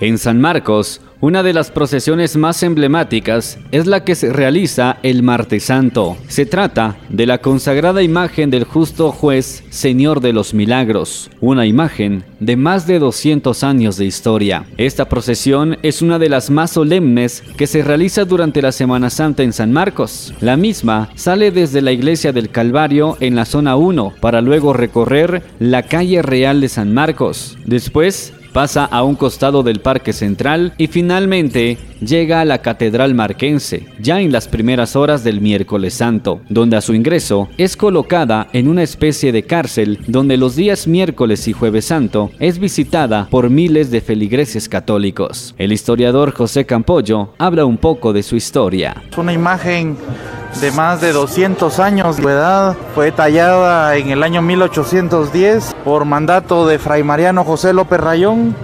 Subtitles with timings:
[0.00, 5.22] En San Marcos, una de las procesiones más emblemáticas es la que se realiza el
[5.22, 6.18] Martes Santo.
[6.26, 12.24] Se trata de la consagrada imagen del justo juez Señor de los Milagros, una imagen
[12.40, 14.66] de más de 200 años de historia.
[14.76, 19.44] Esta procesión es una de las más solemnes que se realiza durante la Semana Santa
[19.44, 20.34] en San Marcos.
[20.40, 25.42] La misma sale desde la iglesia del Calvario en la zona 1 para luego recorrer
[25.60, 27.56] la calle real de San Marcos.
[27.64, 33.86] Después pasa a un costado del Parque Central y finalmente llega a la Catedral Marquense,
[33.98, 38.68] ya en las primeras horas del miércoles santo, donde a su ingreso es colocada en
[38.68, 43.90] una especie de cárcel donde los días miércoles y jueves santo es visitada por miles
[43.90, 45.54] de feligreses católicos.
[45.58, 49.02] El historiador José Campollo habla un poco de su historia.
[49.10, 49.96] Es una imagen
[50.60, 52.76] de más de 200 años de edad.
[52.94, 58.54] Fue tallada en el año 1810 por mandato de Fray Mariano José López Rayón,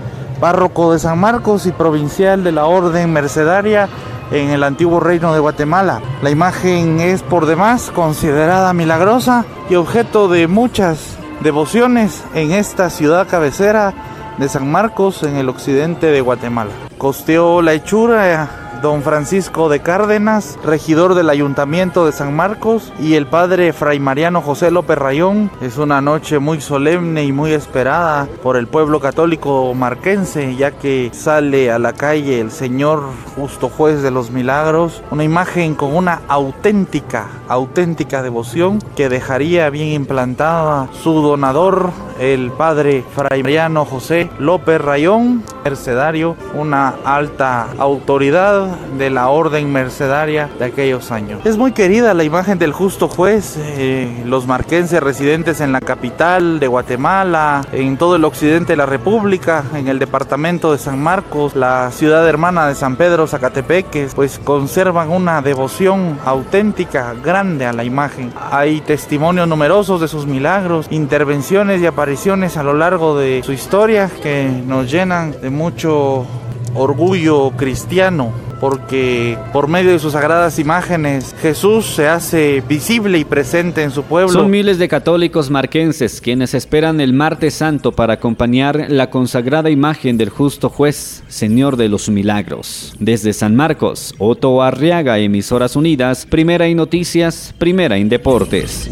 [0.40, 3.88] párroco de San Marcos y provincial de la Orden Mercedaria
[4.30, 6.00] en el antiguo reino de Guatemala.
[6.22, 13.26] La imagen es por demás considerada milagrosa y objeto de muchas devociones en esta ciudad
[13.28, 13.92] cabecera
[14.38, 16.70] de San Marcos en el occidente de Guatemala.
[16.98, 23.26] Costeó la hechura don Francisco de Cárdenas, regidor del Ayuntamiento de San Marcos, y el
[23.26, 25.50] padre Fray Mariano José López Rayón.
[25.60, 31.10] Es una noche muy solemne y muy esperada por el pueblo católico marquense, ya que
[31.12, 33.02] sale a la calle el Señor
[33.36, 39.88] justo juez de los milagros, una imagen con una auténtica, auténtica devoción que dejaría bien
[39.88, 41.90] implantada su donador,
[42.20, 48.66] el padre Fray Mariano José López Rayón, mercedario, una alta autoridad
[48.98, 51.40] de la orden mercedaria de aquellos años.
[51.44, 56.60] Es muy querida la imagen del justo juez, eh, los marquenses residentes en la capital
[56.60, 61.56] de Guatemala, en todo el occidente de la República, en el departamento de San Marcos,
[61.56, 67.84] la ciudad hermana de San Pedro Zacatepeques, pues conservan una devoción auténtica, grande a la
[67.84, 68.30] imagen.
[68.50, 74.10] Hay testimonios numerosos de sus milagros, intervenciones y apariciones a lo largo de su historia
[74.20, 76.26] que nos llenan de mucho
[76.74, 83.84] orgullo cristiano porque por medio de sus sagradas imágenes Jesús se hace visible y presente
[83.84, 84.32] en su pueblo.
[84.32, 90.18] Son miles de católicos marquenses quienes esperan el martes santo para acompañar la consagrada imagen
[90.18, 92.92] del justo juez, Señor de los Milagros.
[92.98, 98.90] Desde San Marcos, Otto Arriaga, Emisoras Unidas, Primera en Noticias, Primera en Deportes.